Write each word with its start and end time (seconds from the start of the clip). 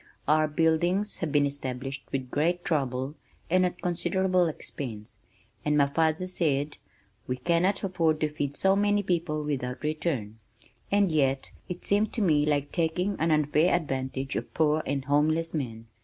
Our 0.27 0.47
buildings 0.47 1.17
had 1.17 1.31
been 1.31 1.45
established 1.45 2.07
with 2.11 2.31
great 2.31 2.65
trouble 2.65 3.13
and 3.51 3.63
at 3.67 3.83
considerable 3.83 4.47
expense, 4.47 5.19
and 5.63 5.77
my 5.77 5.85
father 5.89 6.25
said, 6.25 6.79
"We 7.27 7.35
cannot 7.37 7.83
afford 7.83 8.19
to 8.21 8.29
feed 8.29 8.55
so 8.55 8.75
many 8.75 9.03
people 9.03 9.45
without 9.45 9.83
return," 9.83 10.39
and 10.91 11.11
yet 11.11 11.51
it 11.69 11.85
seemed 11.85 12.13
to 12.13 12.21
me 12.23 12.47
like 12.47 12.71
taking 12.71 13.15
an 13.19 13.29
unfair 13.29 13.75
advantage 13.75 14.35
of 14.35 14.51
poor 14.55 14.81
and 14.87 15.05
homeless 15.05 15.53
men. 15.53 15.85